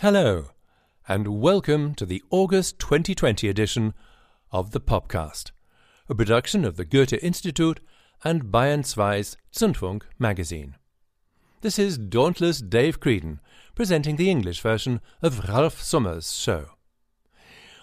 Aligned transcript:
Hello, 0.00 0.52
and 1.06 1.42
welcome 1.42 1.94
to 1.96 2.06
the 2.06 2.22
August 2.30 2.78
2020 2.78 3.50
edition 3.50 3.92
of 4.50 4.70
the 4.70 4.80
Popcast, 4.80 5.50
a 6.08 6.14
production 6.14 6.64
of 6.64 6.78
the 6.78 6.86
Goethe 6.86 7.22
Institute 7.22 7.80
and 8.24 8.44
Bayern 8.44 8.80
2's 8.80 9.36
Zündfunk 9.52 10.04
magazine. 10.18 10.76
This 11.60 11.78
is 11.78 11.98
Dauntless 11.98 12.62
Dave 12.62 12.98
Creedon 12.98 13.40
presenting 13.74 14.16
the 14.16 14.30
English 14.30 14.62
version 14.62 15.02
of 15.20 15.46
Ralf 15.50 15.82
Summer's 15.82 16.34
show. 16.34 16.68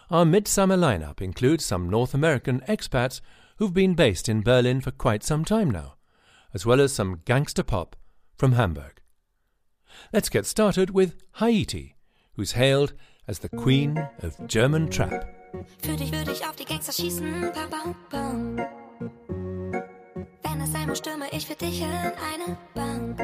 Our 0.09 0.25
midsummer 0.25 0.75
lineup 0.75 1.21
includes 1.21 1.65
some 1.65 1.87
North 1.87 2.15
American 2.15 2.61
expats 2.61 3.21
who've 3.57 3.75
been 3.75 3.93
based 3.93 4.27
in 4.27 4.41
Berlin 4.41 4.81
for 4.81 4.89
quite 4.89 5.21
some 5.21 5.45
time 5.45 5.69
now, 5.69 5.97
as 6.51 6.65
well 6.65 6.81
as 6.81 6.91
some 6.91 7.21
gangster 7.25 7.61
pop 7.61 7.95
from 8.35 8.53
Hamburg. 8.53 9.01
Let's 10.11 10.29
get 10.29 10.47
started 10.47 10.89
with 10.89 11.13
Haiyti 11.35 11.93
who's 12.37 12.53
hailed 12.53 12.93
as 13.27 13.39
the 13.39 13.49
Queen 13.49 13.97
of 14.23 14.47
German 14.47 14.89
Trap. 14.89 15.27
Für 15.81 15.95
dich 15.97 16.11
würde 16.11 16.31
ich 16.31 16.45
auf 16.47 16.55
die 16.55 16.65
Gangster 16.65 16.93
schießen, 16.93 17.51
bam, 17.53 17.69
bam, 17.69 17.95
bam. 18.09 18.57
Wenn 20.43 20.61
es 20.61 20.71
sein 20.71 20.87
muss, 20.87 20.99
stürme 20.99 21.25
ich 21.31 21.45
für 21.45 21.55
dich 21.55 21.81
in 21.81 21.87
eine 21.89 22.57
Bank. 22.73 23.17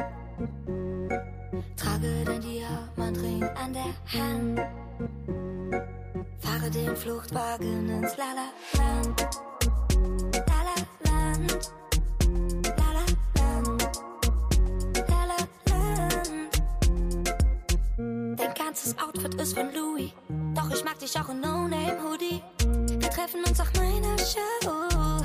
Trage 1.77 2.23
dein 2.25 2.41
Diamantring 2.41 3.43
an 3.43 3.73
der 3.73 3.93
Hand. 4.11 4.59
Fahre 6.39 6.69
den 6.71 6.95
Fluchtwagen 6.95 7.89
ins 7.89 8.17
Lala-Land. 8.17 9.27
Lala-Land. 10.47 11.73
Ganzes 18.73 18.97
Outfit 18.97 19.35
ist 19.35 19.55
von 19.55 19.71
Louis. 19.71 20.11
Doch 20.55 20.67
ich 20.71 20.83
mag 20.83 20.97
dich 20.97 21.15
auch 21.19 21.29
in 21.29 21.41
No-Name-Hoodie. 21.41 22.41
Wir 22.99 23.09
treffen 23.11 23.43
uns 23.47 23.59
auf 23.59 23.71
meiner 23.75 24.17
Show. 24.17 25.21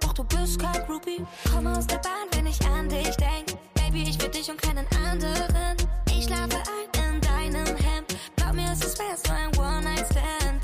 Doch 0.00 0.12
du 0.14 0.24
bist 0.24 0.58
kein 0.58 0.84
Groupie. 0.84 1.24
Komm 1.54 1.68
aus 1.68 1.86
der 1.86 1.98
Bahn, 1.98 2.26
wenn 2.32 2.46
ich 2.46 2.60
an 2.66 2.88
dich 2.88 3.16
denk. 3.16 3.56
Baby, 3.74 4.02
ich 4.02 4.20
will 4.20 4.30
dich 4.30 4.50
und 4.50 4.60
keinen 4.60 4.84
anderen. 5.06 5.76
Ich 6.10 6.24
schlafe 6.24 6.56
ein 6.56 7.14
in 7.14 7.20
deinem 7.20 7.76
Hemd. 7.76 8.16
Glaub 8.34 8.54
mir, 8.54 8.68
es 8.72 8.84
ist 8.84 8.98
wär's 8.98 9.22
nur 9.28 9.36
ein 9.36 9.56
One-Night-Stand. 9.56 10.62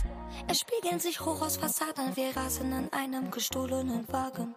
Es 0.49 0.59
spiegeln 0.59 0.99
sich 0.99 1.21
hoch 1.21 1.41
aus 1.41 1.57
Fassaden. 1.59 2.17
Wir 2.17 2.37
rasen 2.37 2.73
in 2.73 2.93
einem 2.93 3.31
gestohlenen 3.31 4.13
Wagen. 4.13 4.57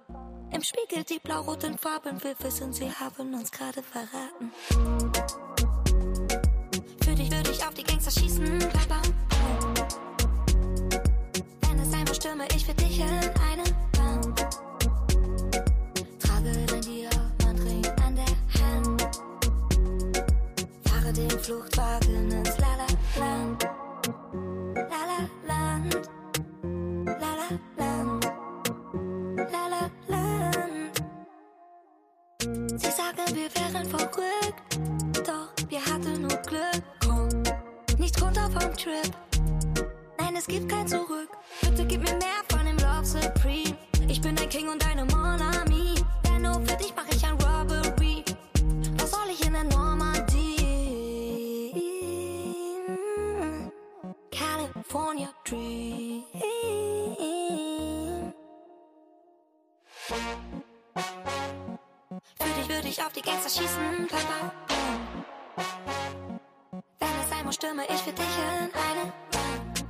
Im 0.52 0.64
Spiegel 0.64 1.03
die 1.03 1.19
blau-roten 1.19 1.78
Farben. 1.78 2.23
Wir 2.23 2.34
wissen, 2.39 2.73
sie 2.73 2.91
haben 2.91 3.36
uns 3.36 3.52
gerade 3.52 3.84
verraten 3.84 5.47
ich 7.58 7.66
auf 7.66 7.73
die 7.73 7.83
Gangster 7.83 8.11
schießen. 8.11 8.59
Bam, 8.59 8.88
bam, 8.88 9.02
Wenn 11.61 11.80
es 11.80 11.91
sein 11.91 12.03
muss, 12.08 12.17
stürme 12.17 12.45
ich 12.55 12.66
für 12.66 12.73
dich 12.73 13.00
in 13.00 13.08
eine 13.08 13.63
Bank. 13.97 14.36
Trage 16.19 16.52
dein 16.67 16.81
Diamantring 16.81 17.85
an 18.05 18.16
der 18.16 18.61
Hand. 18.61 19.09
Fahre 20.83 21.13
den 21.13 21.30
Fluchtwagen 21.30 22.31
ins 22.31 22.58
Lala-Land. 22.58 23.67
Lala-Land. 24.75 26.09
Lala-Land. 27.05 28.25
Lala-Land. 29.52 31.03
Sie 32.80 32.91
sagen, 32.91 33.25
wir 33.33 33.50
wären 33.55 33.85
verrückt, 33.89 34.78
doch 35.25 35.69
wir 35.69 35.83
hatten 35.85 36.22
nur 36.22 36.36
vom 38.59 38.75
Trip. 38.75 39.11
Nein, 40.17 40.36
es 40.36 40.47
gibt 40.47 40.69
kein 40.69 40.88
Zurück. 40.88 41.30
Bitte 41.61 41.86
gib 41.86 42.02
mir 42.02 42.16
mehr 42.17 42.41
von 42.50 42.66
dem 42.66 42.77
Love 42.77 43.05
Supreme. 43.05 43.77
Ich 44.08 44.22
bin 44.22 44.36
dein 44.36 44.50
King 44.50 44.69
und 44.69 44.83
deine 44.83 45.05
Monami. 45.05 45.95
Denn 46.25 46.41
nur 46.44 46.53
für 46.66 46.75
dich 46.78 46.94
mach 46.95 47.07
ich 47.09 47.23
ein 47.25 47.34
Robbery. 47.34 48.23
Was 48.97 49.12
soll 49.12 49.29
ich 49.31 49.45
in 49.45 49.53
der 49.53 49.63
Normandie? 49.66 50.56
California 54.31 55.29
Dream. 55.45 56.24
Für 62.39 62.50
dich 62.59 62.69
würde 62.69 62.88
ich 62.88 63.01
auf 63.01 63.13
die 63.13 63.22
Gangster 63.22 63.50
schießen. 63.50 64.01
Muss, 64.01 65.06
stürme 67.57 67.85
ich 67.90 68.01
für 68.03 68.12
dich 68.12 68.38
in 68.38 68.69
eine 68.72 69.12
Wand. 69.34 69.85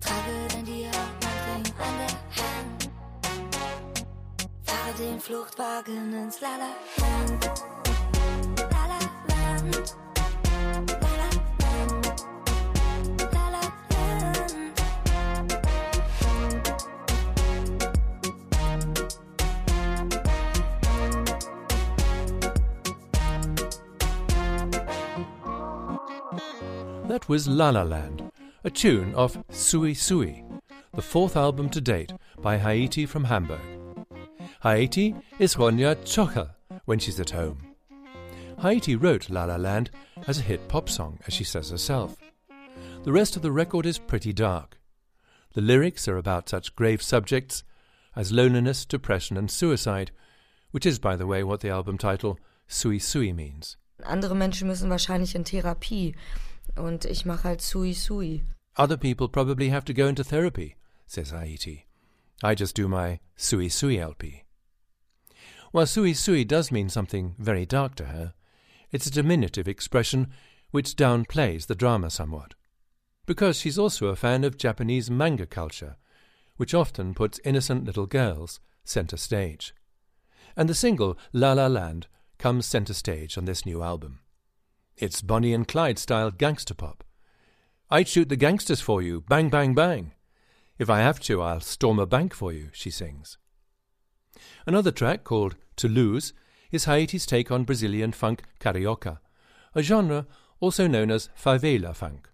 Trage 0.00 0.34
dein 0.50 0.64
Diamantring 0.64 1.74
an 1.78 1.94
der 1.98 2.12
Hand. 2.40 2.90
Fahre 4.64 4.94
den 4.98 5.20
Fluchtwagen 5.20 6.14
ins 6.14 6.40
Lala-Land. 6.40 7.50
Lala-Land. 8.56 10.09
That 27.20 27.28
was 27.28 27.46
La 27.46 27.68
La 27.68 27.82
Land, 27.82 28.32
a 28.64 28.70
tune 28.70 29.14
of 29.14 29.44
Sui 29.50 29.92
Sui, 29.92 30.42
the 30.94 31.02
fourth 31.02 31.36
album 31.36 31.68
to 31.68 31.80
date 31.80 32.14
by 32.40 32.56
Haiyti 32.56 33.06
from 33.06 33.24
Hamburg. 33.24 33.60
Haiyti 34.64 35.20
is 35.38 35.56
Ronja 35.56 35.96
Zschoche 35.96 36.48
when 36.86 36.98
she's 36.98 37.20
at 37.20 37.28
home. 37.28 37.58
Haiyti 38.60 39.00
wrote 39.00 39.28
La 39.28 39.44
La 39.44 39.56
Land 39.56 39.90
as 40.26 40.38
a 40.38 40.42
hit 40.42 40.66
pop 40.66 40.88
song, 40.88 41.18
as 41.26 41.34
she 41.34 41.44
says 41.44 41.68
herself. 41.68 42.16
The 43.04 43.12
rest 43.12 43.36
of 43.36 43.42
the 43.42 43.52
record 43.52 43.84
is 43.84 43.98
pretty 43.98 44.32
dark. 44.32 44.78
The 45.52 45.60
lyrics 45.60 46.08
are 46.08 46.16
about 46.16 46.48
such 46.48 46.74
grave 46.74 47.02
subjects 47.02 47.64
as 48.16 48.32
loneliness, 48.32 48.86
depression, 48.86 49.36
and 49.36 49.50
suicide, 49.50 50.10
which 50.70 50.86
is, 50.86 50.98
by 50.98 51.16
the 51.16 51.26
way, 51.26 51.44
what 51.44 51.60
the 51.60 51.68
album 51.68 51.98
title 51.98 52.38
Sui 52.66 52.98
Sui 52.98 53.30
means. 53.34 53.76
Andere 54.06 54.34
Menschen 54.34 54.68
müssen 54.68 54.88
wahrscheinlich 54.88 55.34
in 55.34 55.44
Therapie. 55.44 56.14
Und 56.76 57.04
ich 57.04 57.24
mache 57.24 57.44
halt 57.44 57.60
Sui 57.60 57.92
Sui. 57.92 58.42
Other 58.76 58.96
people 58.96 59.28
probably 59.28 59.68
have 59.68 59.84
to 59.84 59.92
go 59.92 60.06
into 60.06 60.24
therapy, 60.24 60.76
says 61.06 61.32
Haiyti. 61.32 61.84
I 62.42 62.54
just 62.54 62.74
do 62.74 62.88
my 62.88 63.20
Sui 63.36 63.68
Sui 63.68 63.98
LP. 63.98 64.44
While 65.72 65.86
Sui 65.86 66.14
Sui 66.14 66.44
does 66.44 66.72
mean 66.72 66.88
something 66.88 67.34
very 67.38 67.66
dark 67.66 67.94
to 67.96 68.06
her, 68.06 68.34
it's 68.90 69.06
a 69.06 69.10
diminutive 69.10 69.68
expression 69.68 70.28
which 70.70 70.96
downplays 70.96 71.66
the 71.66 71.74
drama 71.74 72.10
somewhat. 72.10 72.54
Because 73.26 73.58
she's 73.58 73.78
also 73.78 74.06
a 74.06 74.16
fan 74.16 74.42
of 74.44 74.56
Japanese 74.56 75.10
manga 75.10 75.46
culture, 75.46 75.96
which 76.56 76.74
often 76.74 77.14
puts 77.14 77.40
innocent 77.44 77.84
little 77.84 78.06
girls 78.06 78.60
center 78.84 79.16
stage. 79.16 79.74
And 80.56 80.68
the 80.68 80.74
single 80.74 81.16
La 81.32 81.52
La 81.52 81.66
Land 81.66 82.08
comes 82.38 82.66
center 82.66 82.94
stage 82.94 83.38
on 83.38 83.44
this 83.44 83.64
new 83.64 83.82
album. 83.82 84.20
It's 85.02 85.22
Bonnie 85.22 85.54
and 85.54 85.66
Clyde 85.66 85.98
style 85.98 86.30
gangster 86.30 86.74
pop. 86.74 87.02
I'd 87.88 88.06
shoot 88.06 88.28
the 88.28 88.36
gangsters 88.36 88.82
for 88.82 89.00
you, 89.00 89.22
bang, 89.22 89.48
bang, 89.48 89.74
bang. 89.74 90.12
If 90.78 90.90
I 90.90 90.98
have 91.00 91.18
to, 91.20 91.40
I'll 91.40 91.60
storm 91.60 91.98
a 91.98 92.04
bank 92.04 92.34
for 92.34 92.52
you, 92.52 92.68
she 92.74 92.90
sings. 92.90 93.38
Another 94.66 94.90
track 94.90 95.24
called 95.24 95.56
To 95.76 95.88
Lose 95.88 96.34
is 96.70 96.84
Haiyti's 96.84 97.24
take 97.24 97.50
on 97.50 97.64
Brazilian 97.64 98.12
funk 98.12 98.42
carioca, 98.60 99.20
a 99.74 99.82
genre 99.82 100.26
also 100.60 100.86
known 100.86 101.10
as 101.10 101.30
favela 101.34 101.96
funk. 101.96 102.28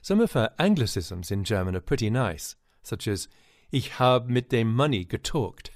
Some 0.00 0.20
of 0.20 0.34
her 0.34 0.50
anglicisms 0.60 1.32
in 1.32 1.42
German 1.42 1.74
are 1.74 1.80
pretty 1.80 2.08
nice, 2.08 2.54
such 2.84 3.08
as 3.08 3.26
Ich 3.72 3.88
hab 3.98 4.28
mit 4.28 4.50
dem 4.50 4.72
Money 4.72 5.04
getalkt. 5.04 5.70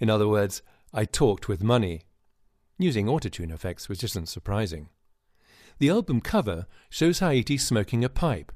In 0.00 0.10
other 0.10 0.26
words, 0.26 0.60
I 0.92 1.04
talked 1.04 1.48
with 1.48 1.62
money. 1.62 2.02
Using 2.78 3.06
autotune 3.06 3.52
effects, 3.52 3.88
which 3.88 4.02
isn't 4.02 4.28
surprising. 4.28 4.88
The 5.80 5.88
album 5.88 6.20
cover 6.20 6.66
shows 6.90 7.20
Haiyti 7.20 7.58
smoking 7.58 8.04
a 8.04 8.10
pipe. 8.10 8.52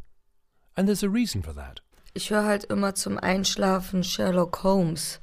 And 0.77 0.87
there's 0.87 1.03
a 1.03 1.09
reason 1.09 1.41
for 1.41 1.55
that. 1.55 1.81
Ich 2.13 2.29
höre 2.29 2.45
halt 2.45 2.65
immer 2.65 2.95
zum 2.95 3.19
Einschlafen 3.19 4.05
Sherlock 4.05 4.63
Holmes. 4.63 5.21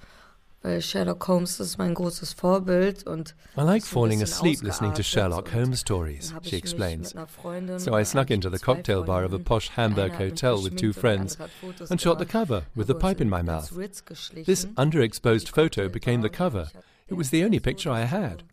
Weil 0.64 0.82
Sherlock 0.82 1.28
Holmes 1.28 1.60
ist 1.60 1.78
mein 1.78 1.94
großes 1.94 2.34
Vorbild 2.34 3.06
und 3.06 3.36
I 3.56 3.62
like 3.62 3.86
falling 3.86 4.24
asleep 4.24 4.64
listening 4.64 4.96
to 4.96 5.04
Sherlock 5.04 5.54
Holmes 5.54 5.80
stories, 5.80 6.34
she 6.42 6.56
explains. 6.58 7.14
So 7.78 7.96
I 7.96 8.04
snuck 8.04 8.32
into 8.32 8.50
the 8.50 8.60
cocktail 8.60 9.04
bar 9.04 9.24
of 9.24 9.34
a 9.34 9.40
posh 9.40 9.70
Hamburg 9.70 10.14
hotel 10.14 10.62
with 10.62 10.78
two 10.78 10.94
friends 10.94 11.38
and 11.90 12.02
shot 12.02 12.18
the 12.18 12.26
cover 12.26 12.64
with 12.76 12.88
the 12.88 12.96
pipe 12.96 13.22
in 13.22 13.30
my 13.30 13.44
mouth. 13.44 13.70
This 14.46 14.66
underexposed 14.76 15.50
photo 15.50 15.88
became 15.88 16.22
the 16.22 16.30
cover 16.30 16.70
It 17.12 17.18
was 17.18 17.30
the 17.30 17.44
only 17.44 17.60
picture 17.60 17.92
I 17.92 18.06
had. 18.06 18.44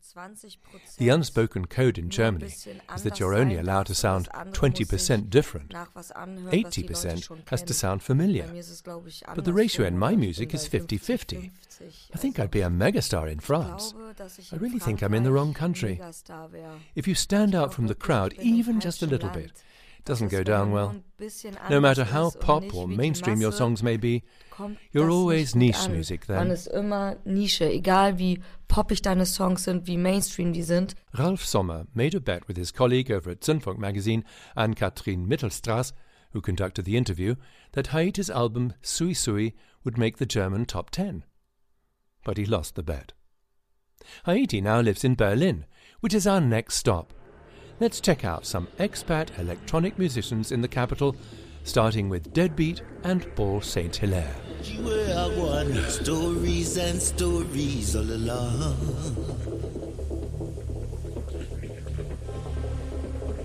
The 0.99 1.09
unspoken 1.09 1.67
code 1.67 1.99
in 1.99 2.11
Germany 2.11 2.47
is 2.47 3.03
that 3.03 3.20
you're 3.20 3.35
only 3.35 3.56
allowed 3.56 3.87
to 3.87 3.94
sound 3.94 4.29
20% 4.32 5.31
different. 5.31 5.70
80% 5.70 7.49
has 7.49 7.62
to 7.62 7.75
sound 7.75 8.03
familiar. 8.03 8.47
But 9.35 9.44
the 9.44 9.53
ratio 9.53 9.87
in 9.87 9.99
my 9.99 10.17
music 10.17 10.55
is 10.55 10.67
50 10.67 10.97
50. 10.97 11.50
I 12.12 12.19
think 12.19 12.41
I'd 12.41 12.50
be 12.50 12.61
a 12.62 12.69
megastar 12.69 13.31
in 13.31 13.38
France. 13.38 13.94
I 14.53 14.56
really 14.56 14.79
think 14.79 15.03
I'm 15.03 15.15
in 15.15 15.23
the 15.23 15.32
wrong 15.32 15.55
country. 15.55 16.00
If 16.94 17.06
you 17.06 17.14
stand 17.14 17.55
out 17.55 17.73
from 17.73 17.87
the 17.87 17.94
crowd 17.94 18.35
even 18.41 18.81
just 18.81 19.03
a 19.03 19.06
little 19.06 19.31
bit, 19.31 19.53
it 19.53 19.62
doesn't 20.09 20.29
go 20.29 20.43
down 20.43 20.73
well. 20.73 20.97
No 21.69 21.81
matter 21.81 22.05
how 22.05 22.31
pop 22.31 22.75
or 22.75 22.89
mainstream 22.89 23.41
your 23.41 23.53
songs 23.53 23.83
may 23.83 23.97
be, 23.97 24.25
you're 24.91 25.11
always 25.11 25.55
niche 25.55 25.89
music 25.89 26.27
then. 26.27 26.39
Man 26.39 26.51
ist 26.51 26.67
immer 26.67 27.17
Nische, 27.25 27.71
egal 27.71 28.19
wie 28.19 28.41
poppig 28.69 29.03
deine 29.03 29.27
Songs 29.27 29.65
sind, 29.65 29.87
wie 29.87 29.97
mainstream 29.97 30.53
die 30.53 30.63
sind. 30.63 30.95
Ralf 31.13 31.45
Summer 31.45 31.87
made 31.95 32.17
a 32.17 32.21
bet 32.21 32.49
with 32.49 32.57
his 32.57 32.73
colleague 32.73 33.11
over 33.11 33.31
at 33.31 33.41
Zündfunk 33.41 33.79
magazine, 33.79 34.25
Ann-Kathrin 34.57 35.27
Mittelstraß, 35.29 35.93
who 36.33 36.41
conducted 36.41 36.85
the 36.85 36.97
interview, 36.97 37.35
that 37.73 37.89
Haiyti's 37.89 38.31
album 38.31 38.73
Sui 38.83 39.15
Sui 39.15 39.55
would 39.85 39.99
make 39.99 40.17
the 40.17 40.27
German 40.27 40.65
top 40.65 40.91
10. 40.91 41.25
But 42.25 42.39
he 42.39 42.47
lost 42.47 42.75
the 42.75 42.83
bet. 42.83 43.13
Haiyti 44.27 44.63
now 44.63 44.81
lives 44.81 45.05
in 45.05 45.15
Berlin, 45.15 45.67
which 46.01 46.15
is 46.15 46.27
our 46.27 46.41
next 46.41 46.77
stop. 46.77 47.13
Let's 47.81 48.01
check 48.01 48.25
out 48.25 48.45
some 48.45 48.67
expat 48.81 49.39
electronic 49.39 50.01
musicians 50.01 50.51
in 50.51 50.63
the 50.63 50.69
capital, 50.69 51.15
starting 51.63 52.09
with 52.09 52.33
Deadbeat 52.33 52.83
and 53.05 53.33
Paul 53.37 53.61
Saint 53.61 53.95
Hilaire. 53.95 54.35
Stories 55.89 56.77
and 56.77 57.01
stories 57.01 57.95
all 57.95 58.03
along. 58.03 58.75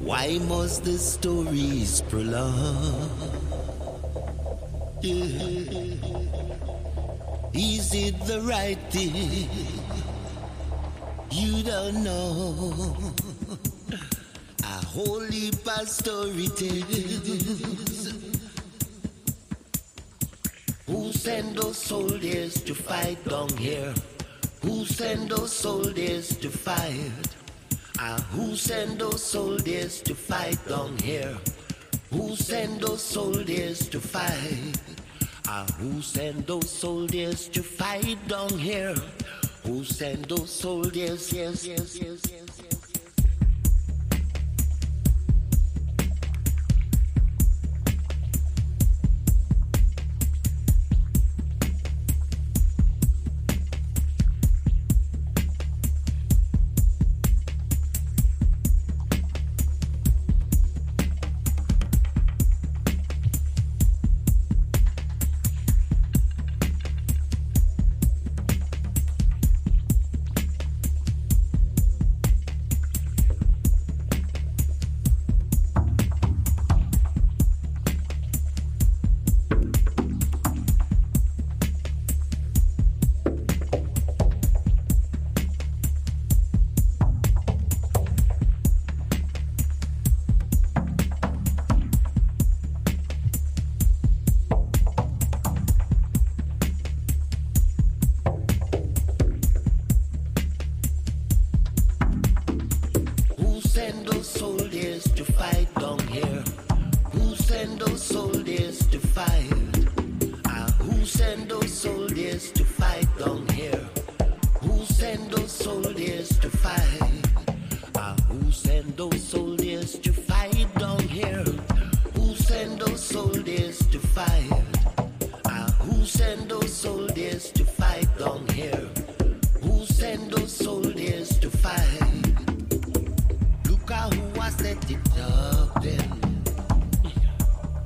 Why 0.01 0.39
must 0.50 0.83
the 0.83 0.97
stories 0.97 2.01
prolong? 2.09 3.09
Is 7.53 7.94
it 7.94 8.19
the 8.25 8.41
right 8.41 8.79
thing? 8.89 9.47
You 11.29 11.62
don't 11.62 12.03
know. 12.03 13.13
Whole 14.93 15.21
heap 15.21 15.55
story 15.87 16.47
tales. 16.49 18.13
Who 20.85 21.11
send 21.11 21.57
those 21.57 21.77
soldiers 21.77 22.61
to 22.61 22.75
fight 22.75 23.17
down 23.27 23.49
here? 23.57 23.91
Who 24.61 24.85
send 24.85 25.31
those 25.31 25.51
soldiers 25.51 26.37
to 26.37 26.49
fight? 26.51 27.11
Ah, 27.97 28.19
who 28.33 28.55
send 28.55 28.99
those 28.99 29.23
soldiers 29.23 29.99
to 30.03 30.13
fight 30.13 30.59
down 30.69 30.95
here? 30.99 31.37
Who 32.11 32.35
send 32.35 32.81
those 32.81 33.01
soldiers 33.01 33.89
to 33.89 33.99
fight? 33.99 34.77
Ah, 35.47 35.65
who 35.79 36.03
send 36.03 36.45
those 36.45 36.69
soldiers 36.69 37.47
to 37.49 37.63
fight 37.63 38.19
down 38.27 38.59
here? 38.59 38.93
Who 39.63 39.83
send 39.83 40.25
those 40.25 40.51
soldiers? 40.51 41.33
Yes, 41.33 41.65
yes, 41.65 41.97
yes, 41.99 42.23
yes. 42.29 42.43
is 42.61 42.82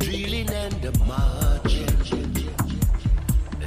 drilling 0.08 0.50
and 0.52 0.72
the 0.82 0.98
marching, 1.06 1.84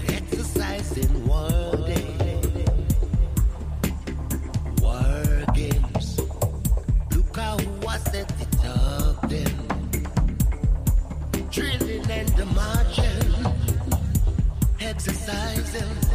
exercising 0.08 1.28
wording, 1.28 2.64
war 4.80 5.44
games. 5.54 6.18
Look 7.14 7.36
how 7.36 7.58
I 7.86 7.98
set 7.98 8.28
the 8.38 8.46
top 8.56 9.28
then. 9.28 9.54
Drilling 11.50 12.10
and 12.10 12.28
the 12.30 12.46
marching, 12.46 13.34
exercising. 14.80 16.09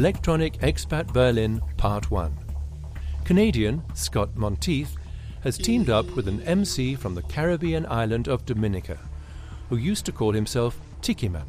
Electronic 0.00 0.54
Expat 0.60 1.12
Berlin 1.12 1.60
Part 1.76 2.10
1. 2.10 2.34
Canadian 3.26 3.82
Scott 3.92 4.34
Monteith 4.34 4.96
has 5.42 5.58
teamed 5.58 5.90
up 5.90 6.16
with 6.16 6.26
an 6.26 6.40
MC 6.44 6.94
from 6.94 7.14
the 7.14 7.20
Caribbean 7.24 7.84
island 7.84 8.26
of 8.26 8.46
Dominica, 8.46 8.96
who 9.68 9.76
used 9.76 10.06
to 10.06 10.12
call 10.12 10.32
himself 10.32 10.80
Tikiman. 11.02 11.44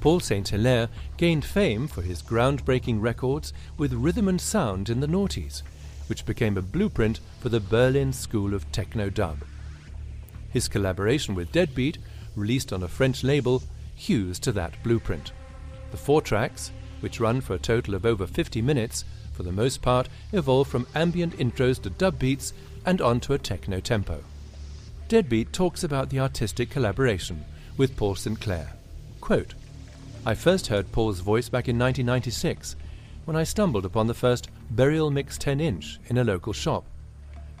Paul 0.00 0.18
St. 0.18 0.48
Hilaire 0.48 0.88
gained 1.16 1.44
fame 1.44 1.86
for 1.86 2.02
his 2.02 2.24
groundbreaking 2.24 3.00
records 3.00 3.52
with 3.78 3.92
rhythm 3.92 4.26
and 4.26 4.40
sound 4.40 4.90
in 4.90 4.98
the 4.98 5.06
noughties, 5.06 5.62
which 6.08 6.26
became 6.26 6.58
a 6.58 6.62
blueprint 6.62 7.20
for 7.38 7.50
the 7.50 7.60
Berlin 7.60 8.12
School 8.12 8.52
of 8.52 8.72
Techno 8.72 9.10
Dub. 9.10 9.44
His 10.52 10.66
collaboration 10.66 11.36
with 11.36 11.52
Deadbeat, 11.52 11.98
released 12.34 12.72
on 12.72 12.82
a 12.82 12.88
French 12.88 13.22
label, 13.22 13.62
hews 13.94 14.40
to 14.40 14.50
that 14.50 14.74
blueprint. 14.82 15.30
The 15.92 15.96
four 15.96 16.20
tracks, 16.20 16.72
which 17.00 17.20
run 17.20 17.40
for 17.40 17.54
a 17.54 17.58
total 17.58 17.94
of 17.94 18.06
over 18.06 18.26
50 18.26 18.62
minutes, 18.62 19.04
for 19.32 19.42
the 19.42 19.52
most 19.52 19.82
part 19.82 20.08
evolve 20.32 20.68
from 20.68 20.86
ambient 20.94 21.36
intros 21.38 21.80
to 21.82 21.90
dub 21.90 22.18
beats 22.18 22.52
and 22.84 23.00
onto 23.00 23.32
a 23.32 23.38
techno 23.38 23.80
tempo. 23.80 24.22
Deadbeat 25.08 25.52
talks 25.52 25.82
about 25.82 26.10
the 26.10 26.20
artistic 26.20 26.70
collaboration 26.70 27.44
with 27.76 27.96
Paul 27.96 28.14
St. 28.14 28.42
Hilaire. 28.42 28.74
Quote, 29.20 29.54
I 30.24 30.34
first 30.34 30.66
heard 30.66 30.92
Paul's 30.92 31.20
voice 31.20 31.48
back 31.48 31.68
in 31.68 31.78
1996 31.78 32.76
when 33.24 33.36
I 33.36 33.44
stumbled 33.44 33.84
upon 33.84 34.06
the 34.06 34.14
first 34.14 34.50
Burial 34.70 35.10
Mix 35.10 35.38
10 35.38 35.60
inch 35.60 35.98
in 36.06 36.18
a 36.18 36.24
local 36.24 36.52
shop, 36.52 36.84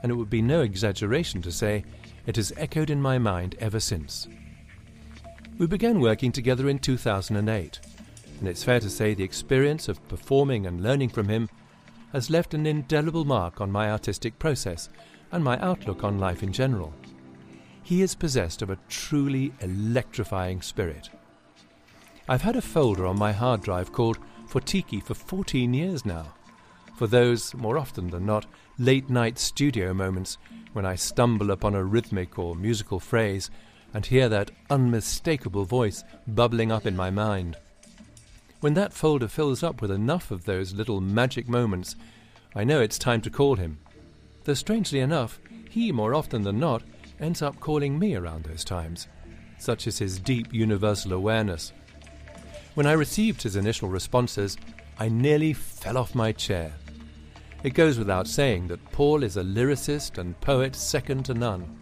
and 0.02 0.12
it 0.12 0.14
would 0.14 0.30
be 0.30 0.42
no 0.42 0.60
exaggeration 0.60 1.42
to 1.42 1.52
say 1.52 1.84
it 2.26 2.36
has 2.36 2.52
echoed 2.56 2.90
in 2.90 3.00
my 3.00 3.18
mind 3.18 3.56
ever 3.58 3.80
since. 3.80 4.28
We 5.58 5.66
began 5.66 6.00
working 6.00 6.32
together 6.32 6.68
in 6.68 6.78
2008, 6.78 7.80
and 8.40 8.48
it's 8.48 8.64
fair 8.64 8.80
to 8.80 8.90
say 8.90 9.14
the 9.14 9.22
experience 9.22 9.88
of 9.88 10.06
performing 10.08 10.66
and 10.66 10.82
learning 10.82 11.10
from 11.10 11.28
him 11.28 11.48
has 12.12 12.30
left 12.30 12.54
an 12.54 12.66
indelible 12.66 13.24
mark 13.24 13.60
on 13.60 13.70
my 13.70 13.90
artistic 13.90 14.38
process 14.38 14.88
and 15.30 15.44
my 15.44 15.58
outlook 15.60 16.02
on 16.02 16.18
life 16.18 16.42
in 16.42 16.52
general. 16.52 16.92
He 17.82 18.02
is 18.02 18.14
possessed 18.14 18.62
of 18.62 18.70
a 18.70 18.78
truly 18.88 19.52
electrifying 19.60 20.62
spirit. 20.62 21.10
I've 22.28 22.42
had 22.42 22.56
a 22.56 22.62
folder 22.62 23.06
on 23.06 23.18
my 23.18 23.32
hard 23.32 23.62
drive 23.62 23.92
called 23.92 24.18
For 24.48 24.60
Tiki 24.60 25.00
for 25.00 25.14
14 25.14 25.72
years 25.72 26.04
now, 26.04 26.34
for 27.00 27.06
those, 27.06 27.54
more 27.54 27.78
often 27.78 28.10
than 28.10 28.26
not, 28.26 28.44
late 28.78 29.08
night 29.08 29.38
studio 29.38 29.94
moments 29.94 30.36
when 30.74 30.84
I 30.84 30.96
stumble 30.96 31.50
upon 31.50 31.74
a 31.74 31.82
rhythmic 31.82 32.38
or 32.38 32.54
musical 32.54 33.00
phrase 33.00 33.50
and 33.94 34.04
hear 34.04 34.28
that 34.28 34.50
unmistakable 34.68 35.64
voice 35.64 36.04
bubbling 36.26 36.70
up 36.70 36.84
in 36.84 36.94
my 36.94 37.08
mind. 37.08 37.56
When 38.60 38.74
that 38.74 38.92
folder 38.92 39.26
fills 39.26 39.62
up 39.62 39.80
with 39.80 39.90
enough 39.90 40.30
of 40.30 40.44
those 40.44 40.74
little 40.74 41.00
magic 41.00 41.48
moments, 41.48 41.96
I 42.54 42.62
know 42.62 42.82
it's 42.82 42.98
time 42.98 43.22
to 43.22 43.30
call 43.30 43.56
him. 43.56 43.78
Though 44.44 44.54
strangely 44.54 45.00
enough, 45.00 45.40
he 45.70 45.92
more 45.92 46.14
often 46.14 46.42
than 46.42 46.60
not 46.60 46.82
ends 47.18 47.40
up 47.40 47.58
calling 47.58 47.98
me 47.98 48.14
around 48.14 48.44
those 48.44 48.64
times. 48.64 49.08
Such 49.58 49.86
is 49.86 49.98
his 49.98 50.18
deep 50.18 50.52
universal 50.52 51.14
awareness. 51.14 51.72
When 52.74 52.86
I 52.86 52.92
received 52.92 53.42
his 53.42 53.56
initial 53.56 53.88
responses, 53.88 54.58
I 54.98 55.08
nearly 55.08 55.54
fell 55.54 55.96
off 55.96 56.14
my 56.14 56.30
chair. 56.32 56.72
It 57.62 57.70
goes 57.70 57.98
without 57.98 58.28
saying 58.28 58.68
that 58.68 58.92
Paul 58.92 59.22
is 59.22 59.38
a 59.38 59.42
lyricist 59.42 60.18
and 60.18 60.38
poet 60.40 60.76
second 60.76 61.24
to 61.26 61.34
none, 61.34 61.78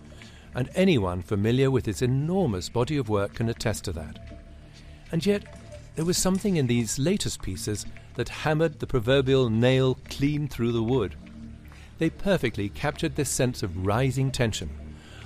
and 0.55 0.71
anyone 0.77 1.23
familiar 1.23 1.73
with 1.73 1.87
his 1.87 2.03
enormous 2.03 2.69
body 2.69 2.97
of 2.97 3.09
work 3.09 3.35
can 3.35 3.49
attest 3.49 3.85
to 3.85 3.93
that. 3.93 4.41
And 5.11 5.25
yet, 5.25 5.45
there 5.99 6.05
was 6.05 6.17
something 6.17 6.55
in 6.55 6.69
these 6.69 6.97
latest 6.97 7.43
pieces 7.43 7.85
that 8.15 8.29
hammered 8.29 8.79
the 8.79 8.87
proverbial 8.87 9.51
nail 9.51 9.99
clean 10.09 10.47
through 10.47 10.71
the 10.71 10.81
wood. 10.81 11.17
They 11.99 12.09
perfectly 12.09 12.69
captured 12.69 13.17
this 13.17 13.29
sense 13.29 13.65
of 13.65 13.85
rising 13.85 14.31
tension, 14.31 14.71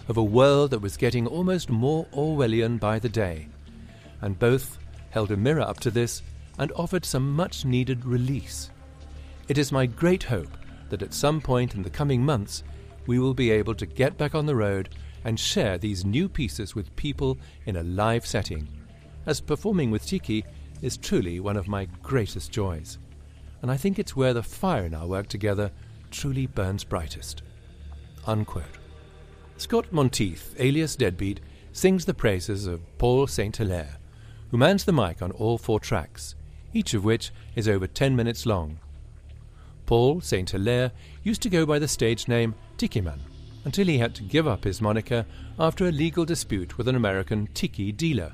of 0.08 0.16
a 0.16 0.24
world 0.24 0.70
that 0.70 0.80
was 0.80 0.96
getting 0.96 1.26
almost 1.26 1.68
more 1.68 2.06
Orwellian 2.14 2.80
by 2.80 2.98
the 2.98 3.10
day, 3.10 3.48
and 4.22 4.38
both 4.38 4.78
held 5.10 5.30
a 5.30 5.36
mirror 5.36 5.60
up 5.60 5.78
to 5.80 5.90
this 5.90 6.22
and 6.58 6.72
offered 6.72 7.04
some 7.04 7.36
much 7.36 7.66
needed 7.66 8.06
release. 8.06 8.70
It 9.48 9.58
is 9.58 9.72
my 9.72 9.84
great 9.84 10.22
hope 10.22 10.56
that 10.88 11.02
at 11.02 11.12
some 11.12 11.42
point 11.42 11.74
in 11.74 11.82
the 11.82 11.90
coming 11.90 12.24
months 12.24 12.64
we 13.06 13.18
will 13.18 13.34
be 13.34 13.50
able 13.50 13.74
to 13.74 13.84
get 13.84 14.16
back 14.16 14.34
on 14.34 14.46
the 14.46 14.56
road 14.56 14.88
and 15.22 15.38
share 15.38 15.76
these 15.76 16.06
new 16.06 16.30
pieces 16.30 16.74
with 16.74 16.96
people 16.96 17.36
in 17.66 17.76
a 17.76 17.82
live 17.82 18.24
setting, 18.24 18.68
as 19.26 19.38
performing 19.38 19.90
with 19.90 20.06
Tiki 20.06 20.46
is 20.82 20.96
truly 20.96 21.40
one 21.40 21.56
of 21.56 21.68
my 21.68 21.86
greatest 22.02 22.52
joys. 22.52 22.98
And 23.62 23.70
I 23.70 23.76
think 23.76 23.98
it's 23.98 24.16
where 24.16 24.34
the 24.34 24.42
fire 24.42 24.84
in 24.84 24.94
our 24.94 25.06
work 25.06 25.28
together 25.28 25.70
truly 26.10 26.46
burns 26.46 26.84
brightest. 26.84 27.42
Unquote. 28.26 28.78
Scott 29.56 29.86
Monteith, 29.92 30.54
alias 30.58 30.96
Deadbeat, 30.96 31.40
sings 31.72 32.04
the 32.04 32.12
praises 32.14 32.66
of 32.66 32.80
Paul 32.98 33.26
St. 33.26 33.56
Hilaire, 33.56 33.96
who 34.50 34.58
mans 34.58 34.84
the 34.84 34.92
mic 34.92 35.22
on 35.22 35.30
all 35.32 35.56
four 35.56 35.80
tracks, 35.80 36.34
each 36.74 36.94
of 36.94 37.04
which 37.04 37.30
is 37.54 37.68
over 37.68 37.86
10 37.86 38.14
minutes 38.14 38.44
long. 38.44 38.78
Paul 39.86 40.20
St. 40.20 40.50
Hilaire 40.50 40.92
used 41.22 41.42
to 41.42 41.48
go 41.48 41.64
by 41.64 41.78
the 41.78 41.88
stage 41.88 42.28
name 42.28 42.54
Tikiman 42.76 43.20
until 43.64 43.86
he 43.86 43.98
had 43.98 44.14
to 44.16 44.22
give 44.22 44.48
up 44.48 44.64
his 44.64 44.80
moniker 44.80 45.24
after 45.58 45.86
a 45.86 45.92
legal 45.92 46.24
dispute 46.24 46.76
with 46.76 46.88
an 46.88 46.96
American 46.96 47.46
tiki 47.54 47.92
dealer. 47.92 48.32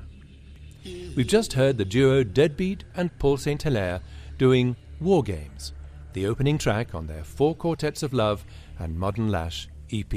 We've 0.83 1.27
just 1.27 1.53
heard 1.53 1.77
the 1.77 1.85
duo 1.85 2.23
Deadbeat 2.23 2.83
and 2.95 3.17
Paul 3.19 3.37
St. 3.37 3.61
Hilaire 3.61 4.01
doing 4.37 4.75
War 4.99 5.23
Games, 5.23 5.73
the 6.13 6.25
opening 6.25 6.57
track 6.57 6.95
on 6.95 7.07
their 7.07 7.23
Four 7.23 7.55
Quartets 7.55 8.03
of 8.03 8.13
Love 8.13 8.45
and 8.77 8.97
Modern 8.97 9.29
Lash 9.29 9.67
EP. 9.91 10.13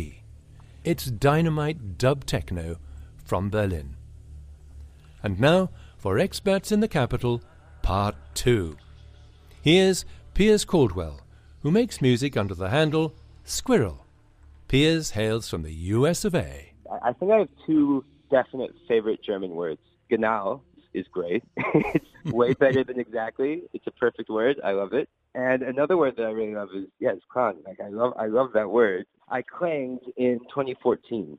It's 0.85 1.07
dynamite 1.07 1.99
dub 1.99 2.25
techno 2.25 2.77
from 3.25 3.51
Berlin. 3.51 3.97
And 5.23 5.41
now 5.41 5.71
for 5.97 6.19
Experts 6.19 6.73
in 6.73 6.81
the 6.81 6.89
Capital, 6.89 7.43
Part 7.83 8.17
2. 8.35 8.77
Here's 9.61 10.05
Piers 10.35 10.65
Caldwell, 10.65 11.21
who 11.61 11.71
makes 11.71 12.03
music 12.03 12.37
under 12.37 12.55
the 12.55 12.71
handle 12.71 13.15
Skwirl. 13.45 13.99
Piers 14.69 15.11
hails 15.11 15.49
from 15.49 15.63
the 15.63 15.73
US 15.73 16.25
of 16.25 16.35
A. 16.35 16.73
I 17.03 17.13
think 17.13 17.33
I 17.33 17.39
have 17.39 17.49
two 17.67 18.05
definite 18.31 18.75
favorite 18.89 19.23
German 19.23 19.51
words. 19.51 19.81
Genau 20.13 20.61
is 20.93 21.07
great. 21.11 21.43
it's 21.57 22.05
way 22.27 22.53
better 22.61 22.85
than 22.85 23.01
exactly. 23.01 23.63
It's 23.73 23.87
a 23.87 23.91
perfect 23.93 24.29
word. 24.29 24.61
I 24.63 24.73
love 24.73 24.93
it. 24.93 25.09
And 25.35 25.63
another 25.63 25.97
word 25.97 26.17
that 26.19 26.25
I 26.25 26.31
really 26.33 26.55
love 26.55 26.69
is 26.77 26.85
yes, 27.01 27.17
clang. 27.33 27.63
Like 27.67 27.81
I 27.81 27.89
love 27.89 28.13
I 28.19 28.27
love 28.27 28.51
that 28.53 28.69
word. 28.69 29.07
I 29.31 29.41
clanged 29.41 30.01
in 30.19 30.41
2014. 30.51 31.39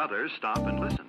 Others 0.00 0.30
stop 0.38 0.66
and 0.66 0.80
listen. 0.80 0.99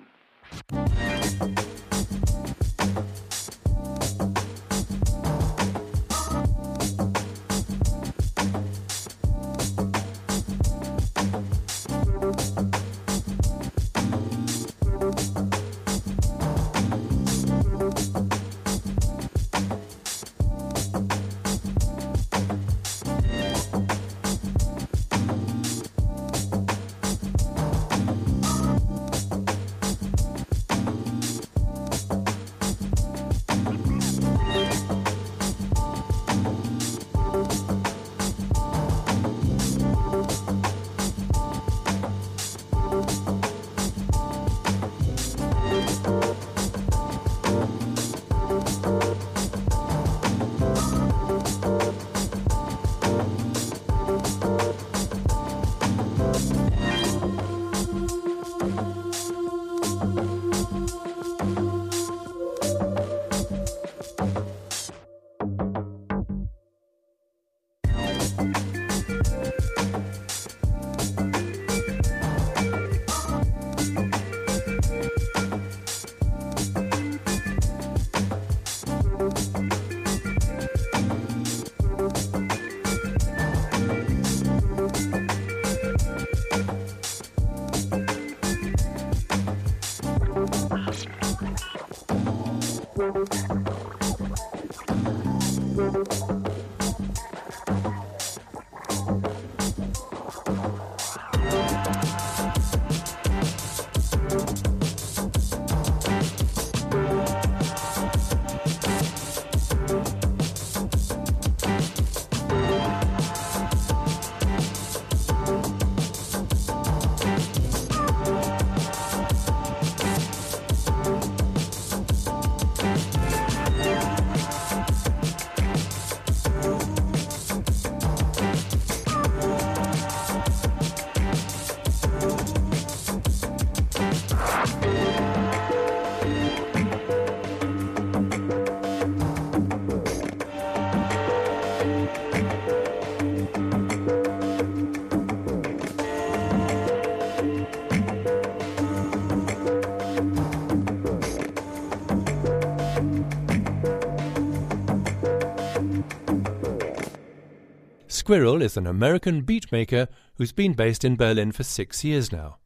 Skwirl 158.32 158.62
is 158.62 158.78
an 158.78 158.86
American 158.86 159.42
beatmaker 159.42 160.08
who's 160.36 160.52
been 160.52 160.72
based 160.72 161.04
in 161.04 161.16
Berlin 161.16 161.52
for 161.52 161.64
six 161.64 162.02
years 162.02 162.32
now. 162.32 162.56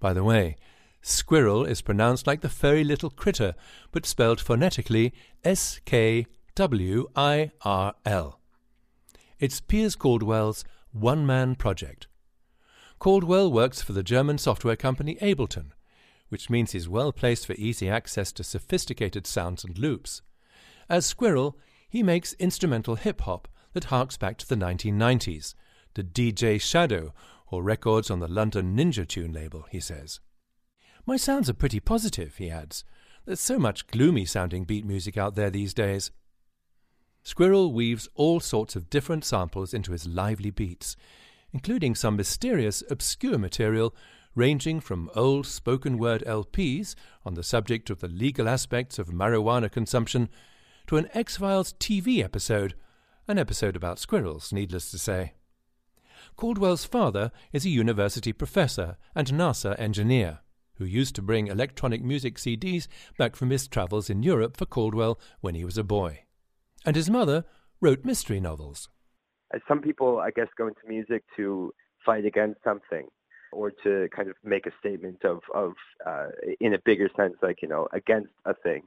By 0.00 0.12
the 0.12 0.24
way, 0.24 0.56
squirrel 1.02 1.64
is 1.64 1.82
pronounced 1.82 2.26
like 2.26 2.40
the 2.40 2.48
furry 2.48 2.82
little 2.82 3.10
critter, 3.10 3.54
but 3.92 4.06
spelled 4.06 4.40
phonetically 4.40 5.14
S 5.44 5.78
K 5.84 6.26
W 6.56 7.06
I 7.14 7.52
R 7.60 7.94
L. 8.04 8.40
It's 9.38 9.60
Piers 9.60 9.94
Caldwell's 9.94 10.64
one 10.90 11.24
man 11.24 11.54
project. 11.54 12.08
Caldwell 12.98 13.52
works 13.52 13.82
for 13.82 13.92
the 13.92 14.02
German 14.02 14.36
software 14.36 14.74
company 14.74 15.16
Ableton, 15.22 15.70
which 16.28 16.50
means 16.50 16.72
he's 16.72 16.88
well 16.88 17.12
placed 17.12 17.46
for 17.46 17.52
easy 17.52 17.88
access 17.88 18.32
to 18.32 18.42
sophisticated 18.42 19.28
sounds 19.28 19.62
and 19.62 19.78
loops. 19.78 20.22
As 20.88 21.06
Skwirl, 21.06 21.54
he 21.88 22.02
makes 22.02 22.32
instrumental 22.40 22.96
hip 22.96 23.20
hop 23.20 23.46
that 23.74 23.84
harks 23.84 24.16
back 24.16 24.38
to 24.38 24.48
the 24.48 24.56
1990s, 24.56 25.54
the 25.94 26.02
DJ 26.02 26.60
Shadow, 26.60 27.12
or 27.48 27.62
records 27.62 28.10
on 28.10 28.20
the 28.20 28.28
London 28.28 28.76
Ninja 28.76 29.06
Tune 29.06 29.32
label, 29.32 29.66
he 29.70 29.78
says. 29.78 30.20
My 31.06 31.16
sounds 31.16 31.50
are 31.50 31.54
pretty 31.54 31.80
positive, 31.80 32.36
he 32.36 32.50
adds. 32.50 32.84
There's 33.26 33.40
so 33.40 33.58
much 33.58 33.86
gloomy 33.86 34.24
sounding 34.24 34.64
beat 34.64 34.84
music 34.84 35.18
out 35.18 35.34
there 35.34 35.50
these 35.50 35.74
days. 35.74 36.10
Skwirl 37.24 37.72
weaves 37.72 38.08
all 38.14 38.40
sorts 38.40 38.76
of 38.76 38.90
different 38.90 39.24
samples 39.24 39.72
into 39.72 39.92
his 39.92 40.06
lively 40.06 40.50
beats, 40.50 40.96
including 41.52 41.94
some 41.94 42.16
mysterious, 42.16 42.82
obscure 42.90 43.38
material 43.38 43.94
ranging 44.34 44.80
from 44.80 45.10
old 45.14 45.46
spoken 45.46 45.96
word 45.96 46.22
LPs 46.26 46.94
on 47.24 47.34
the 47.34 47.42
subject 47.42 47.88
of 47.88 48.00
the 48.00 48.08
legal 48.08 48.48
aspects 48.48 48.98
of 48.98 49.08
marijuana 49.08 49.70
consumption 49.70 50.28
to 50.86 50.96
an 50.96 51.08
X 51.14 51.36
Files 51.36 51.74
TV 51.74 52.22
episode, 52.22 52.74
an 53.26 53.38
episode 53.38 53.76
about 53.76 53.98
squirrels, 53.98 54.52
needless 54.52 54.90
to 54.90 54.98
say. 54.98 55.34
Caldwell's 56.36 56.84
father 56.84 57.30
is 57.52 57.64
a 57.64 57.70
university 57.70 58.32
professor 58.32 58.96
and 59.14 59.28
NASA 59.28 59.78
engineer 59.78 60.40
who 60.76 60.84
used 60.84 61.14
to 61.14 61.22
bring 61.22 61.46
electronic 61.46 62.02
music 62.02 62.36
CDs 62.36 62.88
back 63.16 63.36
from 63.36 63.50
his 63.50 63.68
travels 63.68 64.10
in 64.10 64.22
Europe 64.22 64.56
for 64.56 64.66
Caldwell 64.66 65.18
when 65.40 65.54
he 65.54 65.64
was 65.64 65.78
a 65.78 65.84
boy. 65.84 66.20
And 66.84 66.96
his 66.96 67.08
mother 67.08 67.44
wrote 67.80 68.04
mystery 68.04 68.40
novels. 68.40 68.88
Some 69.68 69.80
people, 69.80 70.18
I 70.18 70.30
guess, 70.30 70.48
go 70.58 70.66
into 70.66 70.80
music 70.88 71.22
to 71.36 71.72
fight 72.04 72.24
against 72.24 72.62
something. 72.64 73.08
or 73.54 73.70
to 73.84 74.08
kind 74.14 74.28
of 74.28 74.34
make 74.42 74.66
a 74.66 74.72
statement 74.80 75.24
of 75.24 75.38
of 75.54 75.74
uh, 76.04 76.26
in 76.60 76.74
a 76.74 76.78
bigger 76.84 77.08
sense, 77.16 77.34
like 77.40 77.62
you 77.62 77.68
know, 77.68 77.86
against 77.92 78.32
a 78.44 78.54
thing. 78.54 78.82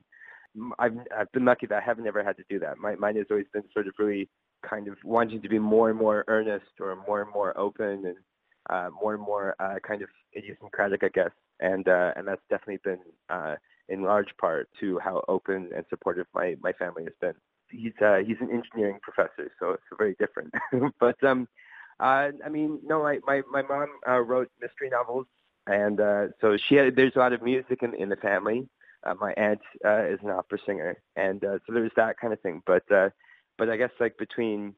I've 0.80 0.98
I've 1.16 1.32
been 1.32 1.46
lucky 1.46 1.68
that 1.68 1.82
I 1.82 1.86
haven't 1.86 2.08
ever 2.08 2.24
had 2.24 2.38
to 2.38 2.44
do 2.50 2.60
that. 2.60 2.78
My 2.78 2.96
mine 2.96 3.16
has 3.18 3.28
always 3.30 3.48
been 3.54 3.64
sort 3.74 3.88
of 3.88 3.94
really 4.00 4.30
kind 4.68 4.88
of 4.88 4.96
wanting 5.04 5.42
to 5.42 5.50
be 5.50 5.60
more 5.60 5.90
and 5.90 5.98
more 5.98 6.26
earnest 6.28 6.72
or 6.80 6.96
more 7.08 7.22
and 7.22 7.32
more 7.32 7.58
open 7.58 8.06
and 8.06 8.16
uh, 8.70 8.90
more 9.02 9.14
and 9.14 9.24
more 9.24 9.56
uh, 9.60 9.76
kind 9.86 10.02
of 10.02 10.10
idiosyncratic, 10.36 11.04
I 11.04 11.10
guess. 11.10 11.32
And 11.60 11.88
uh, 11.88 12.12
and 12.16 12.28
that's 12.28 12.42
definitely 12.50 12.80
been 12.84 13.00
uh, 13.30 13.56
in 13.90 14.04
large 14.04 14.30
part 14.40 14.70
to 14.80 15.00
how 15.00 15.24
open 15.28 15.70
and 15.76 15.86
supportive 15.90 16.28
my 16.34 16.56
my 16.62 16.74
family 16.74 17.04
has 17.04 17.14
been. 17.22 17.34
He's 17.70 17.94
uh, 18.02 18.18
he's 18.26 18.38
an 18.40 18.52
engineering 18.52 19.00
professor, 19.02 19.52
so 19.60 19.72
it's 19.72 19.84
very 19.98 20.16
different. 20.20 20.54
but 21.00 21.22
um, 21.24 21.48
uh, 22.00 22.30
I 22.46 22.50
mean, 22.50 22.80
no, 22.84 23.04
my 23.04 23.20
my 23.26 23.42
my 23.52 23.62
mom 23.62 23.90
uh, 24.08 24.20
wrote 24.20 24.50
mystery 24.62 24.90
novels, 24.90 25.26
and 25.66 26.00
uh, 26.00 26.28
so 26.42 26.58
she 26.68 26.76
had, 26.76 26.96
there's 26.96 27.16
a 27.16 27.20
lot 27.20 27.34
of 27.34 27.42
music 27.42 27.80
in 27.82 27.94
in 27.96 28.10
the 28.10 28.16
family. 28.18 28.68
Uh, 29.06 29.14
my 29.20 29.34
aunt 29.34 29.60
uh, 29.86 30.06
is 30.06 30.20
an 30.24 30.30
opera 30.30 30.58
singer, 30.66 30.98
and 31.16 31.44
uh, 31.44 31.60
so 31.66 31.74
there 31.74 31.84
was 31.84 31.92
that 31.96 32.20
kind 32.20 32.34
of 32.34 32.42
thing. 32.42 32.62
But 32.66 32.84
uh, 32.92 33.10
but 33.58 33.70
I 33.70 33.78
guess 33.78 33.92
like 34.00 34.18
between 34.18 34.74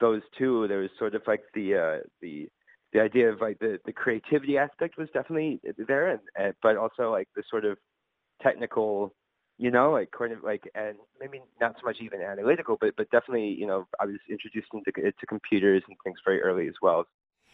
those 0.00 0.22
two, 0.36 0.66
there 0.68 0.78
was 0.78 0.90
sort 0.98 1.14
of 1.14 1.22
like 1.26 1.42
the 1.54 1.74
uh, 1.74 2.06
the 2.20 2.48
the 2.92 3.00
idea 3.00 3.32
of 3.32 3.40
like 3.40 3.58
the 3.60 3.78
the 3.86 3.92
creativity 3.92 4.58
aspect 4.58 4.98
was 4.98 5.08
definitely 5.14 5.60
there, 5.78 6.10
and, 6.10 6.20
and 6.36 6.54
but 6.62 6.76
also 6.76 7.10
like 7.10 7.28
the 7.36 7.42
sort 7.48 7.64
of 7.64 7.78
technical, 8.42 9.14
you 9.58 9.70
know, 9.70 9.92
like 9.92 10.10
kind 10.16 10.32
of 10.32 10.42
like 10.42 10.64
and 10.74 10.96
maybe 11.20 11.40
not 11.60 11.76
so 11.80 11.84
much 11.84 11.96
even 12.02 12.20
analytical, 12.20 12.76
but 12.80 12.94
but 12.96 13.10
definitely 13.10 13.54
you 13.58 13.66
know 13.66 13.86
I 14.00 14.06
was 14.06 14.16
introduced 14.28 14.68
into 14.74 14.90
to 14.92 15.26
computers 15.26 15.82
and 15.88 15.96
things 16.04 16.18
very 16.24 16.42
early 16.42 16.66
as 16.66 16.74
well. 16.82 17.06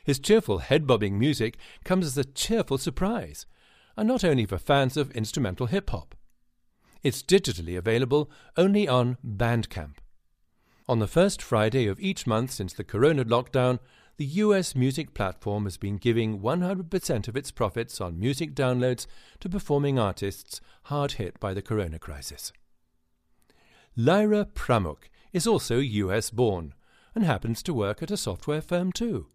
His 0.05 0.19
cheerful 0.19 0.59
head 0.59 0.87
bobbing 0.87 1.19
music 1.19 1.59
comes 1.85 2.07
as 2.07 2.17
a 2.17 2.25
cheerful 2.25 2.79
surprise, 2.79 3.45
and 3.99 4.07
not 4.07 4.23
only 4.23 4.47
for 4.47 4.59
fans 4.59 4.97
of 4.97 5.11
instrumental 5.11 5.67
hip 5.67 5.91
hop. 5.91 6.15
It's 7.03 7.21
digitally 7.21 7.77
available 7.77 8.31
only 8.57 8.87
on 8.87 9.19
Bandcamp. 9.27 9.97
On 10.89 11.01
the 11.01 11.09
first 11.09 11.43
Friday 11.43 11.89
of 11.89 11.99
each 11.99 12.25
month 12.25 12.53
since 12.53 12.73
the 12.73 12.85
corona 12.85 13.25
lockdown, 13.25 13.81
the 14.17 14.25
US 14.25 14.77
music 14.77 15.15
platform 15.15 15.65
has 15.65 15.77
been 15.77 15.97
giving 15.97 16.39
100% 16.39 17.29
of 17.29 17.37
its 17.37 17.51
profits 17.51 18.01
on 18.01 18.21
music 18.21 18.55
downloads 18.55 19.09
to 19.41 19.49
performing 19.49 19.99
artists 19.99 20.61
hard 20.85 21.13
hit 21.13 21.41
by 21.41 21.53
the 21.53 21.63
corona 21.63 21.99
crisis. 21.99 22.53
Lyra 23.97 24.45
Pramuk 24.45 25.09
is 25.33 25.47
also 25.47 25.79
US 25.79 26.31
born 26.31 26.73
and 27.17 27.25
happens 27.25 27.65
to 27.65 27.75
work 27.75 28.01
at 28.01 28.13
a 28.13 28.17
software 28.17 28.63
firm 28.63 28.93
too. 28.93 29.27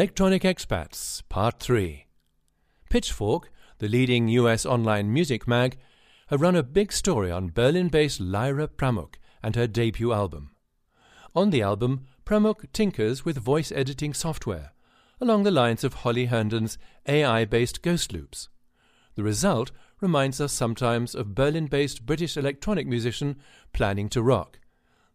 Electronic 0.00 0.44
Expats, 0.44 1.22
Part 1.28 1.60
3. 1.60 2.06
Pitchfork, 2.88 3.50
the 3.80 3.86
leading 3.86 4.28
US 4.28 4.64
online 4.64 5.12
music 5.12 5.46
mag, 5.46 5.76
have 6.28 6.40
run 6.40 6.56
a 6.56 6.62
big 6.62 6.90
story 6.90 7.30
on 7.30 7.50
Berlin 7.50 7.88
based 7.88 8.18
Lyra 8.18 8.66
Pramuk 8.66 9.16
and 9.42 9.56
her 9.56 9.66
debut 9.66 10.10
album. 10.10 10.52
On 11.36 11.50
the 11.50 11.60
album, 11.60 12.06
Pramuk 12.24 12.72
tinkers 12.72 13.26
with 13.26 13.36
voice 13.36 13.70
editing 13.72 14.14
software, 14.14 14.72
along 15.20 15.42
the 15.42 15.50
lines 15.50 15.84
of 15.84 15.92
Holly 15.92 16.24
Herndon's 16.24 16.78
AI 17.06 17.44
based 17.44 17.82
Ghost 17.82 18.10
Loops. 18.10 18.48
The 19.16 19.22
result 19.22 19.70
reminds 20.00 20.40
us 20.40 20.50
sometimes 20.50 21.14
of 21.14 21.34
Berlin 21.34 21.66
based 21.66 22.06
British 22.06 22.38
electronic 22.38 22.86
musician 22.86 23.36
Planningtorock, 23.74 24.54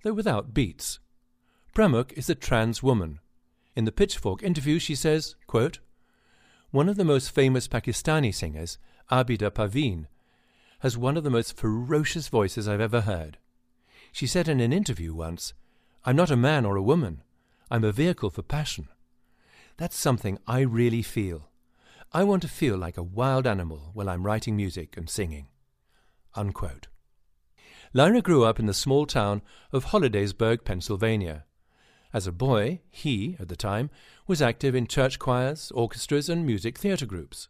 though 0.03 0.13
without 0.13 0.53
beats. 0.53 0.99
Pramuk 1.73 2.13
is 2.13 2.29
a 2.29 2.35
trans 2.35 2.83
woman. 2.83 3.19
In 3.75 3.85
the 3.85 3.91
Pitchfork 3.91 4.41
interview, 4.41 4.79
she 4.79 4.95
says, 4.95 5.35
quote, 5.47 5.79
One 6.71 6.87
of 6.87 6.95
the 6.95 7.03
most 7.03 7.31
famous 7.31 7.67
Pakistani 7.67 8.33
singers, 8.33 8.77
Abida 9.11 9.51
Parveen, 9.51 10.07
has 10.79 10.97
one 10.97 11.17
of 11.17 11.23
the 11.23 11.29
most 11.29 11.57
ferocious 11.57 12.29
voices 12.29 12.67
I've 12.67 12.79
ever 12.79 13.01
heard. 13.01 13.37
She 14.11 14.27
said 14.27 14.47
in 14.47 14.61
an 14.61 14.71
interview 14.71 15.13
once, 15.13 15.53
I'm 16.05 16.15
not 16.15 16.31
a 16.31 16.37
man 16.37 16.65
or 16.65 16.77
a 16.77 16.83
woman. 16.83 17.21
I'm 17.69 17.83
a 17.83 17.91
vehicle 17.91 18.29
for 18.29 18.43
passion. 18.43 18.87
That's 19.77 19.97
something 19.97 20.39
I 20.47 20.61
really 20.61 21.01
feel. 21.01 21.49
I 22.13 22.23
want 22.23 22.43
to 22.43 22.47
feel 22.47 22.77
like 22.77 22.95
a 22.95 23.03
wild 23.03 23.45
animal 23.45 23.89
while 23.93 24.07
I'm 24.07 24.25
writing 24.25 24.55
music 24.55 24.95
and 24.95 25.09
singing. 25.09 25.47
Unquote. 26.33 26.87
Lyra 27.93 28.21
grew 28.21 28.45
up 28.45 28.59
in 28.59 28.67
the 28.67 28.73
small 28.73 29.05
town 29.05 29.41
of 29.73 29.85
Hollidaysburg, 29.85 30.63
Pennsylvania. 30.63 31.43
As 32.15 32.27
a 32.27 32.31
boy, 32.31 32.79
he, 32.89 33.35
at 33.41 33.49
the 33.49 33.57
time, 33.57 33.89
was 34.25 34.41
active 34.41 34.73
in 34.73 34.87
church 34.87 35.19
choirs, 35.19 35.69
orchestras, 35.75 36.29
and 36.29 36.45
music 36.45 36.77
theatre 36.77 37.05
groups. 37.05 37.49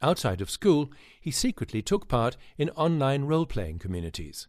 Outside 0.00 0.40
of 0.40 0.48
school, 0.48 0.92
he 1.20 1.32
secretly 1.32 1.82
took 1.82 2.06
part 2.06 2.36
in 2.56 2.70
online 2.76 3.24
role 3.24 3.46
playing 3.46 3.80
communities. 3.80 4.46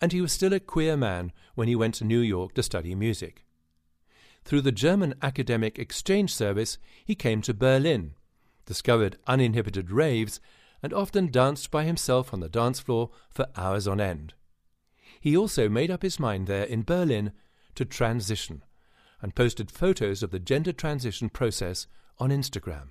And 0.00 0.12
he 0.12 0.20
was 0.20 0.30
still 0.30 0.52
a 0.52 0.60
queer 0.60 0.96
man 0.96 1.32
when 1.56 1.66
he 1.66 1.74
went 1.74 1.96
to 1.96 2.04
New 2.04 2.20
York 2.20 2.54
to 2.54 2.62
study 2.62 2.94
music. 2.94 3.44
Through 4.44 4.60
the 4.60 4.70
German 4.70 5.14
Academic 5.20 5.76
Exchange 5.76 6.32
Service, 6.32 6.78
he 7.04 7.16
came 7.16 7.42
to 7.42 7.54
Berlin, 7.54 8.14
discovered 8.66 9.18
uninhibited 9.26 9.90
raves, 9.90 10.38
and 10.80 10.92
often 10.92 11.26
danced 11.26 11.72
by 11.72 11.82
himself 11.82 12.32
on 12.32 12.38
the 12.38 12.48
dance 12.48 12.78
floor 12.78 13.10
for 13.30 13.48
hours 13.56 13.88
on 13.88 14.00
end. 14.00 14.32
He 15.20 15.36
also 15.36 15.68
made 15.68 15.90
up 15.90 16.02
his 16.02 16.20
mind 16.20 16.46
there 16.46 16.62
in 16.62 16.84
Berlin 16.84 17.32
to 17.74 17.84
transition 17.84 18.62
and 19.20 19.34
posted 19.34 19.70
photos 19.70 20.22
of 20.22 20.30
the 20.30 20.38
gender 20.38 20.72
transition 20.72 21.28
process 21.28 21.86
on 22.18 22.30
Instagram. 22.30 22.88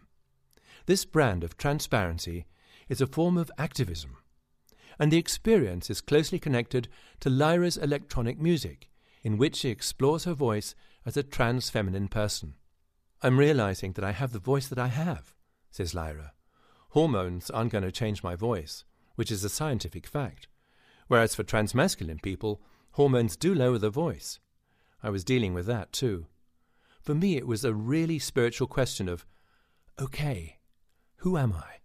This 0.85 1.05
brand 1.05 1.43
of 1.43 1.57
transparency 1.57 2.45
is 2.89 3.01
a 3.01 3.07
form 3.07 3.37
of 3.37 3.51
activism, 3.57 4.17
and 4.99 5.11
the 5.11 5.17
experience 5.17 5.89
is 5.89 6.01
closely 6.01 6.39
connected 6.39 6.87
to 7.19 7.29
Lyra's 7.29 7.77
electronic 7.77 8.39
music, 8.39 8.89
in 9.23 9.37
which 9.37 9.57
she 9.57 9.69
explores 9.69 10.25
her 10.25 10.33
voice 10.33 10.75
as 11.05 11.15
a 11.15 11.23
trans 11.23 11.69
feminine 11.69 12.07
person. 12.07 12.55
I'm 13.21 13.39
realizing 13.39 13.93
that 13.93 14.03
I 14.03 14.11
have 14.11 14.33
the 14.33 14.39
voice 14.39 14.67
that 14.67 14.79
I 14.79 14.87
have, 14.87 15.33
says 15.71 15.93
Lyra. 15.93 16.33
Hormones 16.89 17.49
aren't 17.49 17.71
going 17.71 17.83
to 17.83 17.91
change 17.91 18.23
my 18.23 18.35
voice, 18.35 18.83
which 19.15 19.31
is 19.31 19.43
a 19.43 19.49
scientific 19.49 20.05
fact. 20.05 20.47
Whereas 21.07 21.33
for 21.35 21.43
transmasculine 21.43 22.21
people, 22.21 22.61
hormones 22.91 23.37
do 23.37 23.55
lower 23.55 23.77
the 23.77 23.89
voice. 23.89 24.39
I 25.03 25.09
was 25.09 25.25
dealing 25.25 25.53
with 25.53 25.65
that 25.65 25.91
too. 25.91 26.27
For 27.01 27.13
me, 27.13 27.35
it 27.35 27.45
was 27.45 27.65
a 27.65 27.73
really 27.73 28.17
spiritual 28.17 28.67
question 28.67 29.09
of, 29.09 29.25
okay, 29.99 30.59
who 31.17 31.37
am 31.37 31.53
I? 31.53 31.81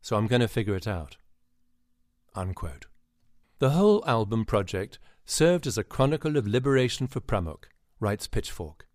So 0.00 0.16
I'm 0.16 0.28
going 0.28 0.40
to 0.40 0.48
figure 0.48 0.76
it 0.76 0.86
out. 0.86 1.16
Unquote. 2.36 2.86
The 3.58 3.70
whole 3.70 4.04
album 4.06 4.44
project 4.44 5.00
served 5.24 5.66
as 5.66 5.76
a 5.76 5.82
chronicle 5.82 6.36
of 6.36 6.46
liberation 6.46 7.08
for 7.08 7.20
Pramuk, 7.20 7.64
writes 7.98 8.28
Pitchfork. 8.28 8.86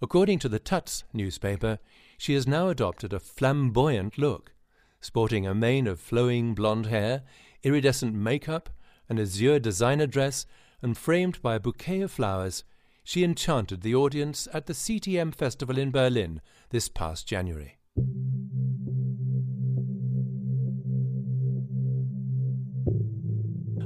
According 0.00 0.38
to 0.40 0.48
the 0.48 0.60
taz 0.60 1.02
newspaper, 1.12 1.78
she 2.16 2.34
has 2.34 2.46
now 2.46 2.68
adopted 2.68 3.12
a 3.12 3.18
flamboyant 3.18 4.18
look, 4.18 4.52
sporting 5.00 5.46
a 5.46 5.54
mane 5.54 5.88
of 5.88 5.98
flowing 5.98 6.54
blonde 6.54 6.86
hair, 6.86 7.22
iridescent 7.64 8.14
makeup, 8.14 8.70
an 9.08 9.18
azure 9.18 9.58
designer 9.58 10.06
dress, 10.06 10.46
and 10.82 10.96
framed 10.96 11.42
by 11.42 11.56
a 11.56 11.60
bouquet 11.60 12.02
of 12.02 12.12
flowers, 12.12 12.62
she 13.04 13.22
enchanted 13.22 13.82
the 13.82 13.94
audience 13.94 14.48
at 14.54 14.66
the 14.66 14.72
CTM 14.72 15.34
Festival 15.34 15.78
in 15.78 15.90
Berlin 15.90 16.40
this 16.70 16.88
past 16.88 17.28
January. 17.28 17.78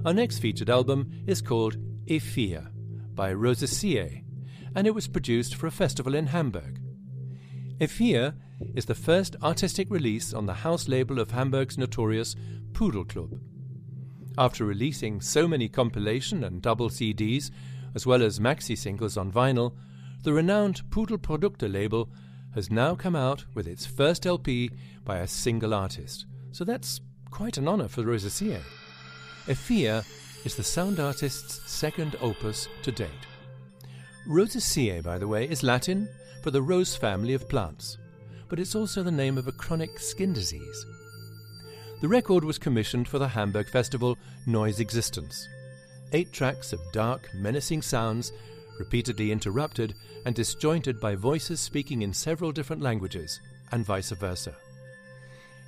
Our 0.05 0.15
next 0.15 0.39
featured 0.39 0.71
album 0.71 1.11
is 1.27 1.43
called 1.43 1.77
Ephia 2.07 2.71
by 3.15 3.33
Rosa 3.33 3.67
and 4.77 4.87
it 4.87 4.95
was 4.95 5.09
produced 5.09 5.57
for 5.57 5.67
a 5.67 5.73
festival 5.73 6.15
in 6.15 6.29
Hamburg. 6.29 6.81
Ephia 7.81 8.37
is 8.75 8.87
the 8.87 8.95
first 8.95 9.35
artistic 9.43 9.91
release 9.91 10.33
on 10.33 10.47
the 10.47 10.55
house 10.55 10.87
label 10.87 11.19
of 11.19 11.33
Hamburg's 11.33 11.77
notorious 11.77 12.37
Pudel 12.73 13.09
Club. 13.09 13.41
After 14.39 14.65
releasing 14.65 15.21
so 15.21 15.49
many 15.49 15.69
compilation 15.69 16.45
and 16.45 16.63
double 16.63 16.89
CDs, 16.89 17.51
as 17.95 18.07
well 18.07 18.23
as 18.23 18.39
maxi 18.39 18.77
singles 18.77 19.17
on 19.17 19.33
vinyl, 19.33 19.73
the 20.23 20.33
renowned 20.33 20.83
Pudel 20.91 21.19
Produkte 21.19 21.73
label 21.73 22.09
has 22.55 22.71
now 22.71 22.95
come 22.95 23.15
out 23.15 23.45
with 23.55 23.67
its 23.67 23.87
first 23.87 24.27
LP 24.27 24.71
by 25.05 25.19
a 25.19 25.29
single 25.29 25.75
artist. 25.75 26.27
So 26.53 26.65
that's 26.65 27.01
quite 27.31 27.57
an 27.57 27.69
honor 27.69 27.89
for 27.89 28.03
Rosaceae. 28.03 28.61
Ephia 29.47 30.05
is 30.45 30.57
the 30.57 30.63
sound 30.63 31.01
artist's 31.01 31.61
second 31.71 32.17
opus 32.21 32.69
to 32.83 32.93
date. 32.93 33.09
Rosaceae, 34.29 35.03
by 35.03 35.19
the 35.19 35.29
way, 35.29 35.49
is 35.49 35.63
Latin 35.63 36.09
for 36.43 36.51
the 36.51 36.63
rose 36.63 36.97
family 36.97 37.35
of 37.35 37.49
plants, 37.49 37.99
but 38.49 38.59
it's 38.59 38.75
also 38.75 39.03
the 39.03 39.11
name 39.11 39.39
of 39.39 39.49
a 39.49 39.53
chronic 39.53 39.99
skin 39.99 40.33
disease. 40.33 40.87
The 42.01 42.09
record 42.09 42.45
was 42.45 42.59
commissioned 42.59 43.09
for 43.09 43.19
the 43.19 43.29
Hamburg 43.29 43.69
festival 43.69 44.17
Noise 44.47 44.81
Existence. 44.81 45.49
Eight 46.13 46.33
tracks 46.33 46.73
of 46.73 46.81
dark, 46.93 47.29
menacing 47.35 47.83
sounds, 47.83 48.33
repeatedly 48.79 49.31
interrupted 49.31 49.95
and 50.25 50.35
disjointed 50.35 51.01
by 51.01 51.15
voices 51.15 51.61
speaking 51.61 52.03
in 52.03 52.13
several 52.15 52.53
different 52.53 52.81
languages, 52.81 53.41
and 53.73 53.85
vice 53.85 54.11
versa. 54.11 54.55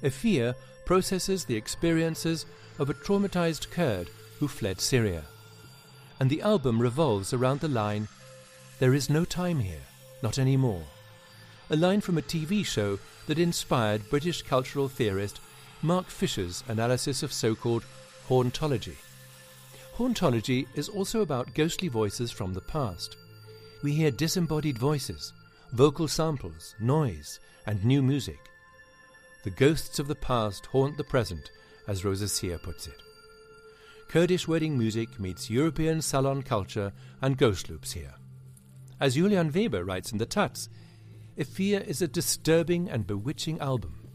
Ephia 0.02 0.54
processes 0.86 1.44
the 1.44 1.56
experiences 1.56 2.46
of 2.78 2.88
a 2.88 2.94
traumatized 2.94 3.70
Kurd 3.70 4.08
who 4.38 4.48
fled 4.48 4.80
Syria. 4.80 5.24
And 6.18 6.30
the 6.30 6.42
album 6.42 6.80
revolves 6.80 7.34
around 7.34 7.60
the 7.60 7.68
line, 7.68 8.08
There 8.78 8.94
is 8.94 9.10
no 9.10 9.26
time 9.26 9.60
here, 9.60 9.84
not 10.22 10.38
anymore. 10.38 10.84
A 11.68 11.76
line 11.76 12.00
from 12.00 12.16
a 12.18 12.22
TV 12.22 12.64
show 12.64 12.98
that 13.26 13.38
inspired 13.38 14.08
British 14.08 14.42
cultural 14.42 14.88
theorist 14.88 15.40
Mark 15.82 16.06
Fisher's 16.06 16.64
analysis 16.66 17.22
of 17.22 17.32
so 17.32 17.54
called 17.54 17.84
hauntology. 18.28 18.96
Hauntology 20.00 20.66
is 20.76 20.88
also 20.88 21.20
about 21.20 21.52
ghostly 21.52 21.88
voices 21.88 22.30
from 22.32 22.54
the 22.54 22.62
past. 22.62 23.18
We 23.82 23.92
hear 23.92 24.10
disembodied 24.10 24.78
voices, 24.78 25.34
vocal 25.72 26.08
samples, 26.08 26.74
noise, 26.80 27.38
and 27.66 27.84
new 27.84 28.02
music. 28.02 28.38
The 29.44 29.50
ghosts 29.50 29.98
of 29.98 30.08
the 30.08 30.14
past 30.14 30.64
haunt 30.64 30.96
the 30.96 31.04
present, 31.04 31.50
as 31.86 32.02
Rosaceae 32.02 32.62
puts 32.62 32.86
it. 32.86 32.94
Kurdish 34.08 34.48
wedding 34.48 34.78
music 34.78 35.20
meets 35.20 35.50
European 35.50 36.00
salon 36.00 36.42
culture 36.42 36.94
and 37.20 37.36
ghost 37.36 37.68
loops 37.68 37.92
here. 37.92 38.14
As 38.98 39.16
Julian 39.16 39.52
Weber 39.52 39.84
writes 39.84 40.12
in 40.12 40.16
the 40.16 40.24
taz, 40.24 40.70
Ephia 41.36 41.86
is 41.86 42.00
a 42.00 42.08
disturbing 42.08 42.88
and 42.88 43.06
bewitching 43.06 43.60
album. 43.60 44.08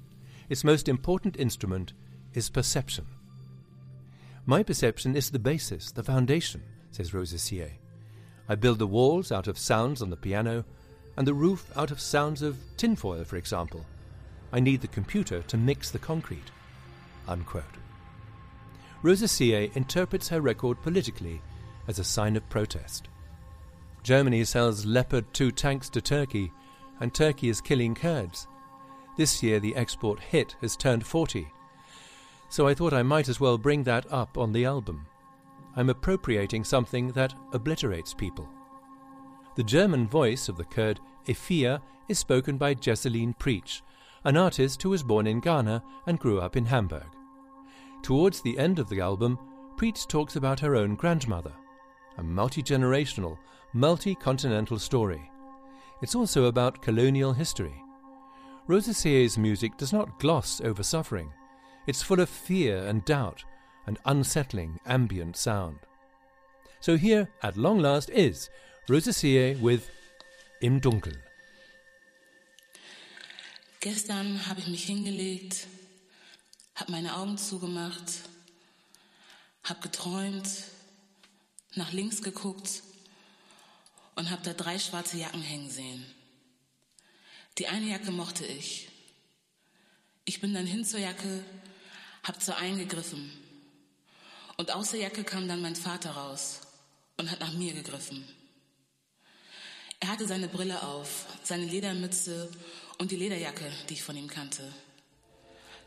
Its 0.49 0.63
most 0.63 0.89
important 0.89 1.37
instrument 1.37 1.93
is 2.33 2.49
perception. 2.49 3.05
My 4.47 4.61
perception 4.61 5.15
is 5.15 5.31
the 5.31 5.39
basis, 5.39 5.91
the 5.91 6.03
foundation, 6.03 6.61
says 6.91 7.11
Rosaceae. 7.11 7.71
I 8.47 8.55
build 8.55 8.77
the 8.77 8.85
walls 8.85 9.31
out 9.31 9.47
of 9.47 9.57
sounds 9.57 10.03
on 10.03 10.11
the 10.11 10.17
piano, 10.17 10.63
and 11.17 11.25
the 11.25 11.33
roof 11.33 11.71
out 11.75 11.89
of 11.89 11.99
sounds 11.99 12.43
of 12.43 12.59
tinfoil, 12.77 13.23
for 13.23 13.37
example. 13.37 13.85
I 14.53 14.59
need 14.59 14.81
the 14.81 14.87
computer 14.87 15.41
to 15.41 15.57
mix 15.57 15.89
the 15.89 15.97
concrete. 15.97 16.51
Unquote. 17.27 17.63
Rosaceae 19.01 19.75
interprets 19.75 20.29
her 20.29 20.41
record 20.41 20.81
politically 20.83 21.41
as 21.87 21.97
a 21.97 22.03
sign 22.03 22.35
of 22.35 22.47
protest. 22.49 23.07
Germany 24.03 24.43
sells 24.43 24.85
Leopard 24.85 25.25
2 25.33 25.51
tanks 25.51 25.89
to 25.89 26.01
Turkey, 26.01 26.51
and 26.99 27.13
Turkey 27.13 27.49
is 27.49 27.61
killing 27.61 27.95
Kurds. 27.95 28.47
This 29.17 29.41
year 29.41 29.59
the 29.59 29.75
export 29.75 30.19
hit 30.19 30.55
has 30.61 30.75
turned 30.75 31.03
40. 31.03 31.47
So 32.49 32.67
I 32.67 32.73
thought 32.73 32.93
I 32.93 33.03
might 33.03 33.29
as 33.29 33.39
well 33.39 33.57
bring 33.57 33.83
that 33.83 34.11
up 34.11 34.37
on 34.37 34.51
the 34.51 34.65
album. 34.65 35.05
I'm 35.75 35.89
appropriating 35.89 36.63
something 36.63 37.09
that 37.09 37.33
obliterates 37.51 38.13
people. 38.13 38.47
The 39.55 39.63
German 39.63 40.07
voice 40.07 40.47
of 40.47 40.57
the 40.57 40.63
Kurd 40.63 40.99
Efia 41.27 41.81
is 42.07 42.19
spoken 42.19 42.57
by 42.57 42.75
Jesseline 42.75 43.37
Preach, 43.37 43.81
an 44.23 44.37
artist 44.37 44.81
who 44.81 44.89
was 44.89 45.03
born 45.03 45.27
in 45.27 45.39
Ghana 45.39 45.83
and 46.07 46.19
grew 46.19 46.39
up 46.39 46.55
in 46.55 46.65
Hamburg. 46.65 47.07
Towards 48.01 48.41
the 48.41 48.57
end 48.57 48.79
of 48.79 48.89
the 48.89 49.01
album, 49.01 49.39
Preach 49.77 50.07
talks 50.07 50.35
about 50.35 50.59
her 50.59 50.75
own 50.75 50.95
grandmother, 50.95 51.53
a 52.17 52.23
multi 52.23 52.63
generational, 52.63 53.37
multi 53.73 54.15
continental 54.15 54.79
story. 54.79 55.29
It's 56.01 56.15
also 56.15 56.45
about 56.45 56.81
colonial 56.81 57.33
history. 57.33 57.81
Rosaceae's 58.67 59.37
music 59.37 59.77
does 59.77 59.93
not 59.93 60.19
gloss 60.19 60.61
over 60.61 60.83
suffering. 60.83 61.31
It's 61.87 62.01
full 62.01 62.19
of 62.19 62.29
fear 62.29 62.87
and 62.87 63.05
doubt 63.05 63.43
and 63.85 63.99
unsettling 64.05 64.79
ambient 64.85 65.37
sound. 65.37 65.77
So 66.79 66.97
here, 66.97 67.29
at 67.43 67.57
long 67.57 67.79
last, 67.79 68.09
is 68.09 68.49
Rosa 68.89 69.11
Sier 69.11 69.55
with 69.61 69.89
Im 70.61 70.81
Dunkeln. 70.81 71.17
Gestern 73.79 74.47
habe 74.47 74.61
ich 74.61 74.67
mich 74.67 74.85
hingelegt, 74.85 75.67
habe 76.73 76.91
meine 76.91 77.15
Augen 77.17 77.37
zugemacht, 77.37 78.21
habe 79.63 79.81
geträumt, 79.81 80.49
nach 81.75 81.91
links 81.91 82.23
geguckt 82.23 82.81
und 84.15 84.31
habe 84.31 84.41
da 84.43 84.53
drei 84.53 84.79
schwarze 84.79 85.17
Jacken 85.17 85.41
hängen 85.41 85.69
sehen. 85.69 86.03
Die 87.59 87.67
eine 87.67 87.85
Jacke 87.85 88.11
mochte 88.11 88.45
ich. 88.45 88.89
Ich 90.25 90.41
bin 90.41 90.53
dann 90.55 90.65
hin 90.65 90.83
zur 90.83 90.99
Jacke, 90.99 91.43
hab 92.25 92.41
zur 92.41 92.57
einen 92.57 92.79
gegriffen. 92.79 93.31
Und 94.57 94.73
aus 94.73 94.91
der 94.91 95.01
Jacke 95.01 95.23
kam 95.23 95.47
dann 95.47 95.61
mein 95.61 95.75
Vater 95.75 96.11
raus 96.11 96.61
und 97.17 97.29
hat 97.29 97.39
nach 97.39 97.53
mir 97.53 97.73
gegriffen. 97.73 98.27
Er 99.99 100.09
hatte 100.09 100.27
seine 100.27 100.47
Brille 100.47 100.81
auf, 100.81 101.25
seine 101.43 101.65
Ledermütze 101.65 102.49
und 102.97 103.11
die 103.11 103.15
Lederjacke, 103.15 103.71
die 103.89 103.93
ich 103.93 104.03
von 104.03 104.17
ihm 104.17 104.27
kannte. 104.27 104.63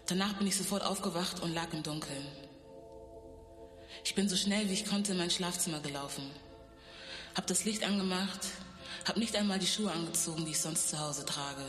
Danach 0.07 0.35
bin 0.35 0.47
ich 0.47 0.57
sofort 0.57 0.83
aufgewacht 0.83 1.41
und 1.43 1.53
lag 1.55 1.73
im 1.73 1.83
Dunkeln. 1.83 2.27
Ich 4.05 4.15
bin 4.15 4.29
so 4.29 4.37
schnell 4.37 4.69
wie 4.69 4.75
ich 4.75 4.87
konnte 4.87 5.13
in 5.13 5.19
mein 5.19 5.31
Schlafzimmer 5.31 5.81
gelaufen, 5.81 6.31
hab 7.35 7.47
das 7.47 7.65
Licht 7.65 7.85
angemacht, 7.85 8.47
hab 9.07 9.17
nicht 9.17 9.35
einmal 9.37 9.59
die 9.59 9.67
Schuhe 9.67 9.91
angezogen, 9.91 10.45
die 10.45 10.53
ich 10.53 10.61
sonst 10.61 10.89
zu 10.89 10.99
Hause 10.99 11.25
trage, 11.25 11.65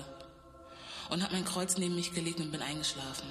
und 1.09 1.23
hab 1.23 1.31
mein 1.31 1.45
Kreuz 1.45 1.77
neben 1.77 1.95
mich 1.95 2.13
gelegt 2.13 2.39
und 2.39 2.51
bin 2.51 2.61
eingeschlafen. 2.61 3.27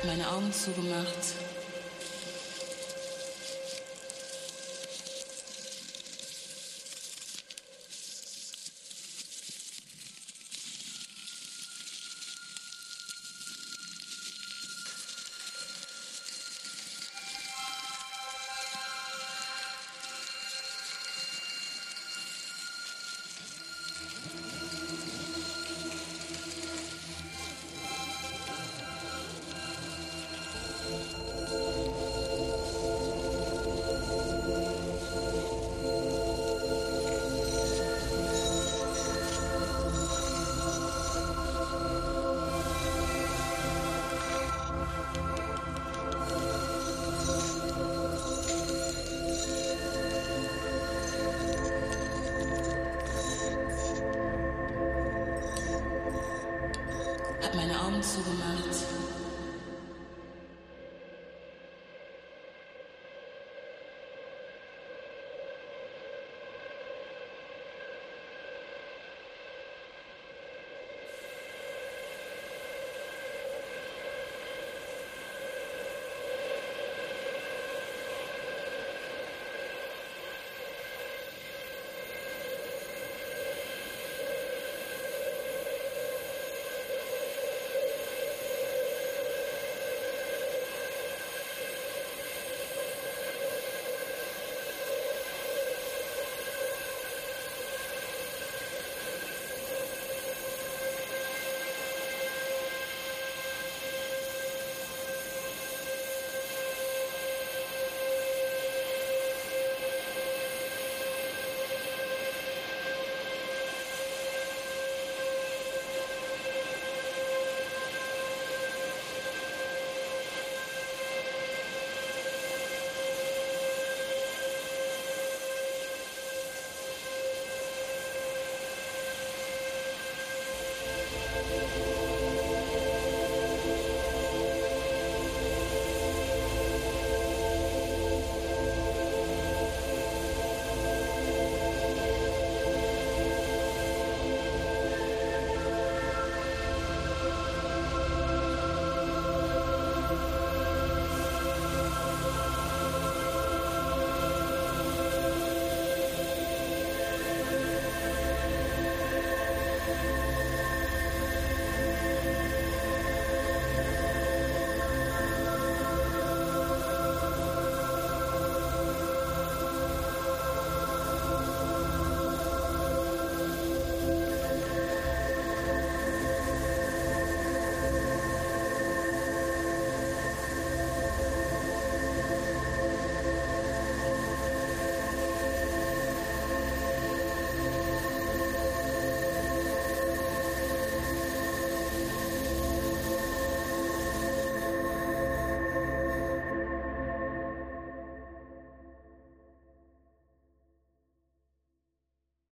habe 0.00 0.16
meine 0.16 0.30
Augen 0.30 0.52
zugemacht. 0.52 1.49